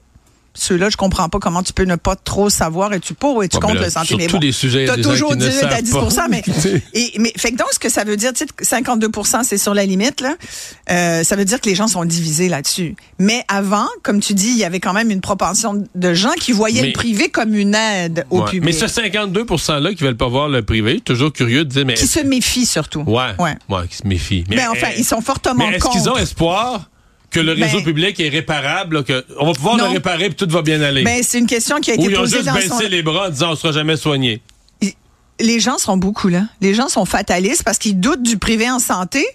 Ceux-là, 0.55 0.91
je 0.91 0.97
comprends 0.99 1.29
pas 1.31 1.39
comment 1.39 1.63
tu 1.63 1.73
peux 1.73 1.85
ne 1.85 1.97
pas 1.97 2.15
trop 2.15 2.51
savoir. 2.51 2.93
Es-tu 2.93 3.15
pour 3.15 3.37
ou 3.37 3.43
es-tu 3.43 3.57
Ouais, 3.57 3.63
contre 3.63 3.75
là, 3.77 3.85
le 3.85 3.91
santé? 3.91 4.09
sur 4.09 4.19
Mais 4.19 4.27
tous 4.27 4.35
bon, 4.37 4.41
les 4.41 4.53
sujets, 4.53 4.81
il 4.83 4.87
y 4.87 4.89
a 4.89 4.91
t'as 4.91 4.97
des 4.97 5.03
gens 5.03 5.11
toujours 5.11 5.31
qui 5.31 5.39
ne 5.39 5.49
18 5.49 5.65
à 5.65 5.71
savent 5.71 5.83
10 5.83 5.93
pas. 5.93 6.29
mais, 6.29 6.43
et, 6.95 7.13
mais 7.19 7.33
fait 7.39 7.53
que 7.53 7.57
donc, 7.57 7.69
ce 7.73 7.79
que 7.79 7.89
ça 7.89 8.05
veut 8.05 8.17
dire, 8.19 8.33
tu 8.35 8.45
sais, 8.61 8.77
52% 8.77 9.45
c'est 9.45 9.57
sur 9.57 9.73
la 9.73 9.87
limite, 9.87 10.21
là. 10.21 10.35
Euh, 10.91 11.25
ça 11.25 11.37
veut 11.37 11.47
dire 11.47 11.59
que 11.61 11.69
les 11.71 11.75
gens 11.75 11.89
sont 11.89 12.05
divisés 12.05 12.51
là-dessus. 12.51 12.97
Mais 13.19 13.45
avant, 13.49 13.87
comme 14.03 14.21
tu 14.21 14.35
dis, 14.35 14.49
il 14.49 14.59
y 14.59 14.65
avait 14.65 14.81
quand 14.81 14.93
même 14.93 15.11
une 15.11 15.23
propension 15.23 15.83
de 15.95 16.13
gens 16.15 16.33
qui 16.39 16.53
voyaient 16.53 16.83
Mais- 16.83 16.87
le 16.89 16.93
privé 16.93 17.31
comme 17.31 17.55
une 17.55 17.75
aide 17.75 18.27
au 18.29 18.41
Ouais. 18.41 18.51
public. 18.51 18.65
Mais 18.65 18.73
ce 18.73 18.87
52 18.89 19.45
%-là 19.45 19.95
qui 19.95 20.05
veulent 20.05 20.17
pas 20.19 20.29
voir 20.29 20.49
le 20.49 20.63
privé, 20.63 21.01
toujours 21.01 21.33
curieux 21.33 21.65
de 21.65 21.71
dire, 21.71 21.87
mais. 21.87 21.95
qui 21.95 22.07
se 22.07 22.21
méfient 22.21 22.67
surtout. 22.67 23.01
Ouais, 23.07 23.31
Ouais. 23.39 23.57
ouais. 23.71 23.89
qui 23.89 23.97
se 23.97 24.07
méfient. 24.07 24.45
Mais 24.51 24.67
enfin, 24.67 24.89
euh, 24.89 24.99
ils 24.99 25.05
sont 25.05 25.23
fortement 25.23 25.67
Mais 25.69 25.77
est-ce 25.77 25.89
qu'ils 25.89 26.11
ont 26.11 26.17
espoir? 26.19 26.91
Que 27.33 27.41
le 27.41 27.53
réseau 27.53 27.79
Ben- 27.79 27.85
public 27.85 28.21
est 28.21 28.29
réparable, 28.29 28.97
là, 28.99 29.03
que 29.03 29.25
on 29.41 29.47
va 29.47 29.53
pouvoir 29.53 29.77
Non. 29.77 29.85
le 29.87 29.91
réparer 29.91 30.27
et 30.27 30.31
tout 30.35 30.47
va 30.49 30.63
bien 30.63 30.81
aller? 30.83 31.03
Ben, 31.03 31.23
c'est 31.23 31.39
une 31.39 31.47
question 31.47 31.81
qui 31.81 31.91
a 31.91 31.95
Ou 31.95 32.03
été 32.03 32.13
ils 32.13 32.19
ont 32.19 32.25
juste 32.27 32.45
dans 32.45 32.55
baissé 32.55 32.69
son... 32.69 32.79
les 32.89 33.03
bras 33.03 33.27
en 33.27 33.31
disant 33.31 33.53
on 33.53 33.57
sera 33.57 33.73
jamais 33.73 33.97
soigné. 33.97 34.41
les 35.41 35.59
gens 35.61 35.79
sont 35.79 35.97
beaucoup 35.97 36.29
là. 36.29 36.43
Les 36.61 36.75
gens 36.75 36.89
sont 36.89 37.05
fatalistes 37.05 37.65
parce 37.65 37.79
qu'ils 37.79 37.99
doutent 37.99 38.23
du 38.23 38.39
privé 38.39 38.71
en 38.71 38.79
santé, 38.79 39.27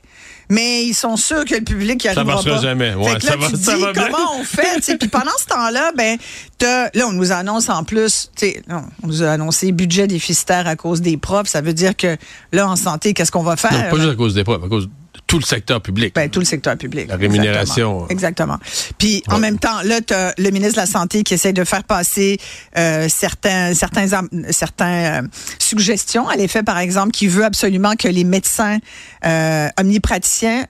mais 0.50 0.86
ils 0.86 0.94
sont 0.94 1.18
sûrs 1.18 1.44
que 1.44 1.56
le 1.56 1.62
public 1.62 2.02
y 2.02 2.08
Ça 2.08 2.12
arrivera 2.12 2.36
marchera 2.36 2.56
pas. 2.56 2.62
jamais. 2.62 2.94
Ouais, 2.94 3.12
fait 3.14 3.20
que 3.20 3.26
là, 3.26 3.32
ça 3.32 3.38
va- 3.38 3.50
tu 3.50 3.58
ça 3.58 3.76
dis 3.76 3.82
va 3.82 3.92
bien. 3.94 4.04
comment 4.06 4.40
on 4.40 4.44
fait. 4.44 4.98
Puis 4.98 5.10
pendant 5.10 5.32
ce 5.38 5.46
temps-là, 5.48 5.92
ben 5.98 6.18
t'as- 6.58 6.90
là 6.94 7.08
on 7.08 7.12
nous 7.12 7.32
annonce 7.34 7.68
en 7.68 7.84
plus, 7.84 8.32
non, 8.70 8.84
on 9.04 9.08
nous 9.08 9.24
a 9.24 9.32
annoncé 9.32 9.72
budget 9.74 10.08
déficitaire 10.08 10.66
à 10.68 10.78
cause 10.78 11.02
des 11.02 11.18
profs. 11.18 11.48
Ça 11.48 11.60
veut 11.60 11.74
dire 11.74 11.98
que 11.98 12.16
là 12.54 12.70
en 12.70 12.78
santé, 12.78 13.14
qu'est-ce 13.14 13.32
qu'on 13.32 13.44
va 13.44 13.58
faire 13.58 13.74
Non, 13.74 13.90
pas 13.90 13.98
juste 13.98 14.12
à 14.12 14.16
cause 14.16 14.34
des 14.34 14.44
profs, 14.46 14.64
à 14.64 14.70
cause 14.70 14.88
tout 15.28 15.40
le 15.40 15.44
secteur 15.44 15.82
public. 15.82 16.16
ben, 16.16 16.30
tout 16.30 16.40
le 16.40 16.46
secteur 16.46 16.78
public. 16.78 17.08
La 17.08 17.18
rémunération. 17.18 18.08
Exactement. 18.10 18.28
Exactement. 18.28 18.58
Puis 18.98 19.24
en 19.28 19.40
même 19.40 19.60
temps, 19.60 19.82
là, 19.84 20.02
tu 20.02 20.14
le 20.42 20.50
ministre 20.50 20.76
de 20.76 20.82
la 20.82 20.86
Santé 20.86 21.24
qui 21.24 21.34
essaie 21.34 21.54
de 21.54 21.64
faire 21.64 21.84
passer 21.84 22.38
euh, 22.78 23.08
certains, 23.10 23.74
certains, 23.74 24.08
certains 24.50 25.22
euh, 25.22 25.28
suggestions 25.60 26.28
à 26.28 26.36
l'effet, 26.36 26.64
par 26.64 26.80
exemple, 26.80 27.12
qui 27.12 27.28
veut 27.28 27.46
absolument 27.46 27.96
que 27.96 28.08
les 28.08 28.24
médecins 28.24 28.80
euh, 29.26 29.68
omnipraticiens 29.80 30.66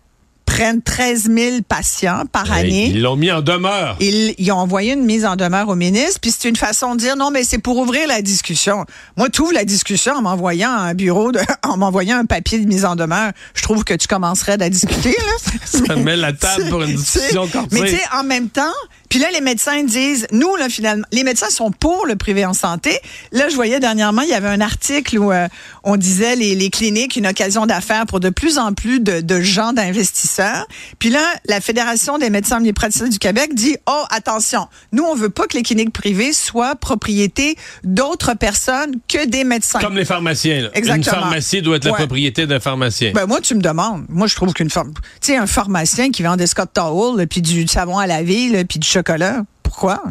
prennent 0.58 0.82
13 0.82 1.30
000 1.32 1.58
patients 1.68 2.24
par 2.32 2.52
Hey, 2.52 2.66
année. 2.66 2.88
Ils 2.88 3.02
l'ont 3.04 3.16
mis 3.16 3.32
en 3.32 3.44
demeure. 3.44 3.96
Ils, 4.00 4.34
ils 4.40 4.52
ont 4.52 4.58
envoyé 4.58 4.94
une 4.94 5.06
mise 5.06 5.24
en 5.24 5.36
demeure 5.36 5.70
au 5.70 5.76
ministre, 5.76 6.20
puis 6.20 6.32
c'est 6.32 6.50
une 6.50 6.56
façon 6.56 6.96
de 6.96 7.00
dire 7.00 7.16
non, 7.16 7.30
mais 7.30 7.44
c'est 7.44 7.60
pour 7.60 7.78
ouvrir 7.78 8.08
la 8.08 8.24
discussion. 8.24 8.84
Moi, 9.18 9.30
tu 9.30 9.42
ouvres 9.42 9.54
la 9.54 9.66
discussion 9.66 10.14
en 10.14 10.24
m'envoyant 10.24 10.72
un 10.72 10.96
bureau, 10.96 11.32
de, 11.32 11.42
en 11.64 11.78
m'envoyant 11.78 12.18
un 12.18 12.26
papier 12.26 12.58
de 12.58 12.68
mise 12.68 12.86
en 12.86 12.96
demeure. 12.96 13.34
Je 13.54 13.62
trouve 13.62 13.84
que 13.84 13.94
tu 13.94 14.08
commencerais 14.08 14.60
à 14.60 14.70
discuter. 14.70 15.12
Là. 15.12 15.52
Ça 15.88 15.96
met 15.96 16.16
la 16.16 16.34
table 16.34 16.70
pour 16.70 16.82
une 16.82 16.96
discussion 16.96 17.48
corsée. 17.48 17.68
Mais 17.74 17.82
tu 17.82 17.96
sais, 17.96 18.04
en 18.16 18.24
même 18.24 18.50
temps, 18.50 18.74
puis 19.10 19.20
là, 19.20 19.28
les 19.32 19.42
médecins 19.42 19.84
disent, 19.84 20.28
nous, 20.32 20.56
là, 20.56 20.70
finalement, 20.70 21.06
les 21.12 21.24
médecins 21.24 21.50
sont 21.50 21.72
pour 21.72 22.06
le 22.06 22.16
privé 22.16 22.46
en 22.46 22.54
santé. 22.54 23.00
Là, 23.32 23.50
je 23.50 23.56
voyais 23.56 23.80
dernièrement, 23.80 24.22
il 24.22 24.30
y 24.30 24.34
avait 24.34 24.48
un 24.48 24.62
article 24.62 25.18
où 25.18 25.32
euh, 25.32 25.48
on 25.84 25.98
disait 25.98 26.36
les, 26.36 26.56
les 26.56 26.70
cliniques, 26.70 27.16
une 27.16 27.28
occasion 27.28 27.66
d'affaires 27.66 28.06
pour 28.06 28.20
de 28.20 28.30
plus 28.30 28.58
en 28.58 28.74
plus 28.74 29.00
de, 29.00 29.22
de 29.22 29.42
gens 29.42 29.74
d'investisseurs. 29.74 30.68
Puis 31.00 31.10
là, 31.10 31.22
la 31.48 31.62
Fédération 31.62 32.18
des 32.18 32.30
médecins 32.30 32.58
omnipraticiens 32.58 33.08
du 33.08 33.20
Québec 33.20 33.54
dit, 33.54 33.78
oh, 33.88 34.04
attention, 34.10 34.68
nous, 34.92 35.04
on 35.04 35.16
veut 35.16 35.30
pas 35.30 35.48
que 35.48 35.58
les 35.58 35.64
cliniques 35.64 35.94
privées 35.94 36.34
soient 36.34 36.76
propriété 36.76 37.56
d'autres 37.84 38.34
personnes 38.34 38.96
que 39.08 39.26
des 39.26 39.44
médecins. 39.44 39.80
Comme 39.80 39.98
les 39.98 40.06
pharmaciens. 40.06 40.62
là. 40.64 40.70
Exactement. 40.74 41.16
Une 41.16 41.22
pharmacie 41.22 41.62
doit 41.62 41.78
être 41.78 41.86
la 41.86 41.94
propriété 41.94 42.48
d'un 42.48 42.60
pharmacien. 42.60 43.12
Ben 43.14 43.26
moi, 43.26 43.42
tu 43.42 43.56
me 43.56 43.62
demandes. 43.62 44.06
Moi, 44.10 44.28
je 44.28 44.36
trouve 44.36 44.54
qu'une 44.54 44.70
pharm... 44.70 44.94
Tu 45.22 45.34
sais, 45.34 45.38
un 45.38 45.48
pharmacien 45.48 46.12
qui 46.12 46.24
vend 46.24 46.36
des 46.36 46.48
Scott 46.48 46.70
Towel, 46.74 47.28
puis 47.28 47.42
du 47.42 47.68
savon 47.68 47.98
à 47.98 48.08
laver, 48.08 48.50
là, 48.50 48.64
puis 48.64 48.80
du 48.80 48.88
chocolat, 48.98 49.44
pourquoi? 49.64 50.02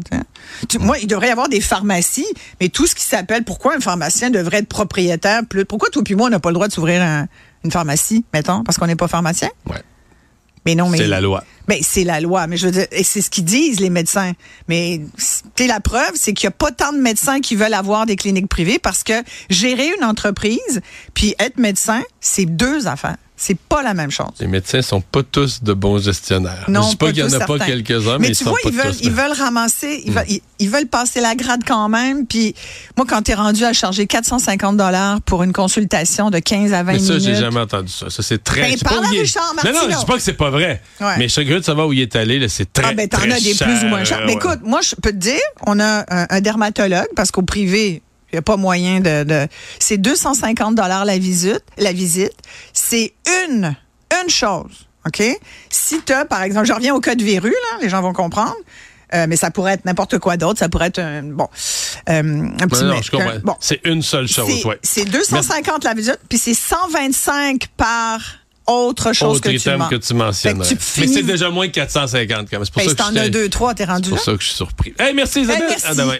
Tu- 0.69 0.78
moi, 0.78 0.99
il 0.99 1.07
devrait 1.07 1.28
y 1.28 1.31
avoir 1.31 1.49
des 1.49 1.61
pharmacies, 1.61 2.26
mais 2.61 2.69
tout 2.69 2.87
ce 2.87 2.95
qui 2.95 3.05
s'appelle 3.05 3.45
pourquoi 3.45 3.75
un 3.76 3.81
pharmacien 3.81 4.31
devrait 4.31 4.59
être 4.59 4.69
propriétaire 4.69 5.43
plus. 5.49 5.64
Pourquoi 5.64 5.88
toi 5.90 6.02
puis 6.05 6.14
moi, 6.14 6.26
on 6.28 6.31
n'a 6.31 6.40
pas 6.40 6.50
le 6.50 6.55
droit 6.55 6.69
de 6.69 6.73
s'ouvrir 6.73 7.02
un- 7.02 7.26
une 7.64 7.71
pharmacie, 7.73 8.25
mettons, 8.33 8.62
parce 8.62 8.78
qu'on 8.78 8.87
n'est 8.87 8.97
pas 8.97 9.09
pharmacien? 9.09 9.49
Ouais. 9.69 9.83
Mais 10.64 10.75
non, 10.75 10.88
mais. 10.88 10.99
C'est 10.99 11.07
la 11.07 11.21
loi. 11.21 11.45
Ben, 11.69 11.78
c'est 11.81 12.05
la 12.05 12.21
loi. 12.21 12.47
Mais 12.49 12.57
je 12.57 12.66
veux 12.66 12.73
dire, 12.73 12.87
et 12.93 13.02
c'est 13.05 13.21
ce 13.23 13.31
qu'ils 13.31 13.45
disent, 13.45 13.78
les 13.81 13.90
médecins. 13.90 14.33
Mais, 14.69 15.00
la 15.61 15.81
preuve, 15.81 16.12
c'est 16.14 16.33
qu'il 16.33 16.47
n'y 16.49 16.52
a 16.55 16.57
pas 16.57 16.71
tant 16.73 16.93
de 16.93 16.99
médecins 16.99 17.40
qui 17.40 17.55
veulent 17.57 17.75
avoir 17.75 18.05
des 18.07 18.16
cliniques 18.16 18.49
privées 18.49 18.78
parce 18.81 19.02
que 19.05 19.14
gérer 19.50 19.90
une 19.97 20.05
entreprise 20.05 20.81
puis 21.14 21.35
être 21.38 21.59
médecin, 21.59 22.02
c'est 22.21 22.47
deux 22.47 22.87
affaires. 22.88 23.16
C'est 23.38 23.59
pas 23.59 23.83
la 23.83 23.93
même 23.93 24.11
chose. 24.11 24.28
Les 24.40 24.47
médecins 24.47 24.81
sont 24.81 25.02
pas 25.02 25.23
tous 25.23 25.62
de 25.62 25.75
bons 25.75 25.99
gestionnaires. 26.02 26.64
Non, 26.69 26.83
Je 26.85 26.88
dis 26.90 26.97
pas 26.97 27.07
pas 27.07 27.12
qu'il 27.12 27.21
y 27.23 27.26
en 27.26 27.33
a 27.33 27.40
pas 27.47 27.59
quelques-uns, 27.59 28.12
mais, 28.12 28.19
Mais 28.21 28.28
ils 28.28 28.37
tu 28.37 28.45
sont 28.45 28.50
vois, 28.50 28.59
pas 28.62 28.69
ils 28.71 28.75
veulent, 28.75 28.87
tous. 28.97 29.00
ils 29.02 29.11
veulent 29.12 29.33
ramasser, 29.33 30.02
ils, 30.07 30.12
veulent, 30.12 30.25
ils, 30.28 30.40
ils 30.59 30.71
veulent 30.71 30.87
passer 30.87 31.21
la 31.21 31.35
grade 31.35 31.61
quand 31.66 31.88
même. 31.90 32.26
Puis 32.26 32.55
moi, 32.97 33.05
quand 33.07 33.21
tu 33.23 33.33
es 33.33 33.35
rendu 33.35 33.62
à 33.64 33.75
charger 33.75 34.07
450 34.07 34.78
dollars 34.78 35.21
pour 35.21 35.43
une 35.43 35.52
consultation 35.52 36.31
de 36.31 36.38
15 36.38 36.73
à 36.73 36.83
20 36.83 36.93
Mais 36.93 36.99
ça, 36.99 37.05
minutes. 37.14 37.25
j'ai 37.26 37.35
jamais 37.35 37.61
entendu 37.61 37.93
ça. 37.93 38.09
Ça, 38.09 38.23
c'est 38.23 38.43
très. 38.43 38.62
Ben, 38.71 38.78
parle 38.78 39.05
à 39.05 39.09
il 39.12 39.19
est- 39.19 39.21
Richard 39.23 39.55
Non, 39.64 39.71
non, 39.73 39.81
je 39.90 39.99
dis 39.99 40.07
pas 40.07 40.14
que 40.14 40.23
c'est 40.23 40.33
pas 40.33 40.49
vrai. 40.50 40.81
Ouais. 41.02 41.19
Mais 41.19 41.25
je 41.28 41.33
suis 41.35 41.45
curieux 41.45 41.61
de 41.61 41.64
savoir 41.64 41.88
où 41.88 41.93
il 41.93 42.00
est 42.00 42.16
allé. 42.16 42.38
là, 42.38 42.49
C'est 42.49 42.73
très. 42.73 42.85
Ah 42.87 42.93
ben 42.95 43.07
t'en 43.07 43.19
as 43.31 43.38
des 43.40 43.52
cher, 43.55 43.69
plus 43.69 43.85
ou 43.85 43.88
moins 43.90 44.02
chers. 44.05 44.21
Mais 44.21 44.33
ouais. 44.33 44.33
écoute, 44.35 44.61
moi 44.64 44.81
je 44.83 44.95
peux 44.95 45.11
te 45.12 45.16
dire, 45.16 45.40
on 45.66 45.78
a 45.78 46.05
un, 46.09 46.26
un 46.31 46.40
dermatologue 46.40 47.09
parce 47.14 47.31
qu'au 47.31 47.43
privé, 47.43 48.02
il 48.33 48.35
n'y 48.37 48.38
a 48.40 48.43
pas 48.43 48.57
moyen 48.57 48.99
de, 49.00 49.23
de 49.23 49.47
c'est 49.78 49.99
250 49.99 50.75
dollars 50.75 51.05
la 51.05 51.16
visite, 51.16 51.62
la 51.78 51.93
visite. 51.93 52.33
C'est 52.88 53.14
une 53.49 53.76
une 54.23 54.31
chose, 54.31 54.87
OK? 55.07 55.23
Si 55.71 56.00
tu 56.02 56.12
as 56.12 56.25
par 56.25 56.43
exemple, 56.43 56.66
je 56.66 56.73
reviens 56.73 56.95
au 56.95 57.00
cas 57.00 57.14
de 57.14 57.25
verrue 57.25 57.50
là, 57.50 57.78
les 57.83 57.88
gens 57.88 58.00
vont 58.02 58.12
comprendre. 58.12 58.55
Euh, 59.14 59.26
mais 59.28 59.37
ça 59.37 59.52
pourrait 59.52 59.75
être 59.75 59.85
n'importe 59.85 60.19
quoi 60.19 60.37
d'autre, 60.37 60.59
ça 60.59 60.69
pourrait 60.69 60.88
être 60.88 60.99
un 60.99 61.23
bon 61.23 61.49
euh, 62.09 62.49
un 62.61 62.66
petit 62.66 62.83
Non, 62.83 63.00
je 63.00 63.11
comprends. 63.12 63.38
bon, 63.45 63.55
C'est 63.61 63.81
une 63.85 64.02
seule 64.02 64.26
chose, 64.26 64.50
c'est 64.50 64.66
ouais. 64.66 64.81
c'est 64.83 65.05
250 65.05 65.85
la 65.85 65.95
visite, 65.95 66.19
puis 66.28 66.38
c'est 66.38 66.55
125 66.55 67.69
par 67.76 68.19
autre 68.66 69.12
chose 69.12 69.37
Autre 69.37 69.49
que 69.49 69.57
tu 69.57 69.59
que 69.88 69.95
tu 70.05 70.14
mentionnes. 70.14 70.59
Mais 70.59 71.07
c'est 71.07 71.23
déjà 71.23 71.50
moins 71.50 71.69
que 71.69 71.75
450 71.75 72.50
quand 72.50 72.57
même. 72.57 72.64
C'est 72.64 72.73
pour 72.73 72.83
Ben, 72.83 72.88
ça 72.88 72.90
si 72.90 72.97
que 72.97 73.02
t'en 73.02 73.16
as 73.16 73.28
deux, 73.28 73.49
trois, 73.49 73.75
t'es 73.75 73.85
rendu 73.85 74.09
c'est 74.09 74.16
pour 74.16 74.25
ça 74.25 74.33
que 74.33 74.40
je 74.40 74.47
suis 74.47 74.57
surpris. 74.57 74.93
Hey, 74.99 75.14
merci 75.14 75.43
Isabelle. 75.43 75.66
merci. 75.69 75.87
À 75.87 75.95
demain. 75.95 76.16